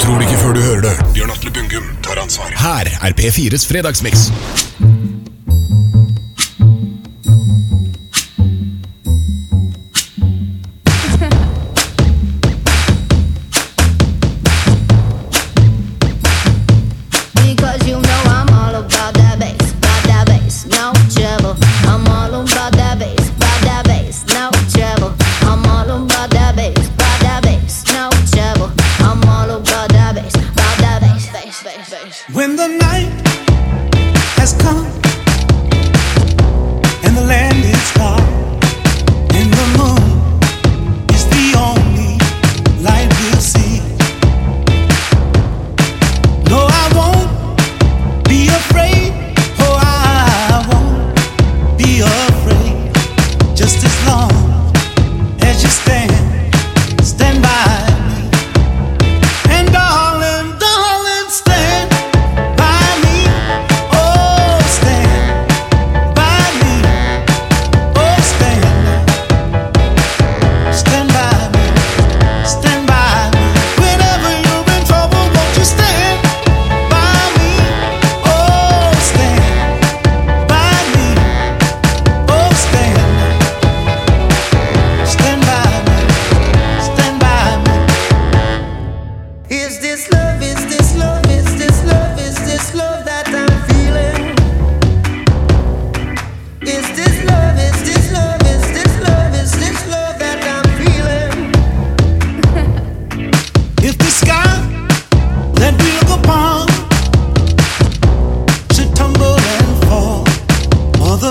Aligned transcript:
tror 0.00 0.18
det 0.18 0.26
ikke 0.28 0.38
før 0.38 0.52
du 0.52 0.60
hører 0.60 0.80
det. 0.80 0.94
Bjørn 1.14 1.30
Atle 1.30 1.50
Bungum 1.50 1.86
tar 2.02 2.22
ansvar. 2.22 2.52
Her 2.56 2.86
er 3.02 3.12
P4s 3.20 3.66
fredagsmiks. 3.68 4.32
Because 17.34 17.82
you 17.88 17.98
know 18.00 18.22
I'm 18.36 18.48
all 18.60 18.74
about 18.82 19.14
that 19.14 19.38
bass, 19.38 19.72
about 19.80 20.02
that 20.10 20.24
bass, 20.26 20.66
no 20.66 20.92
trouble. 21.14 21.56
I'm 21.92 22.08
all 22.08 22.34
about 22.34 22.72
that. 22.72 22.89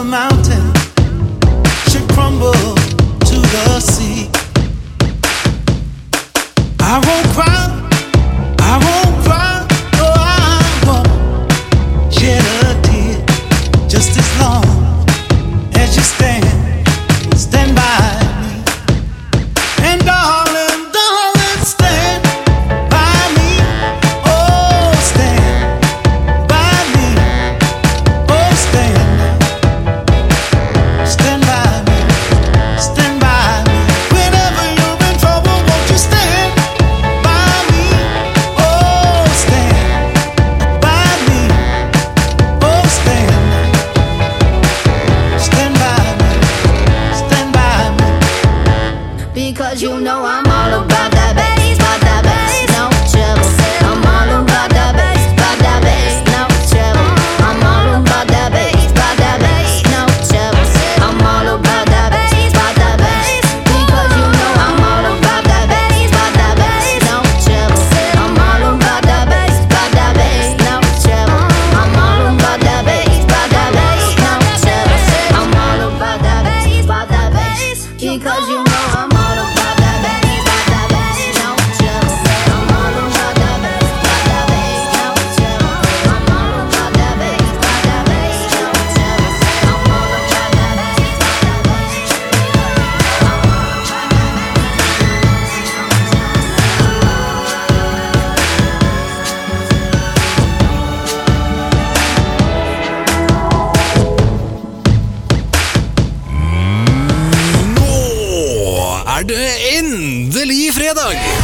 mountain 0.10 0.74
should 1.88 2.10
crumble 2.10 2.52
to 3.30 3.36
the 3.54 3.80
sea. 3.80 4.28
I 6.80 7.00
won't 7.06 7.28
cry. 7.36 7.59
know 50.10 50.26
I'm 50.26 50.49
er 109.20 109.24
det 109.24 109.78
endelig 109.78 110.74
fredag! 110.74 111.39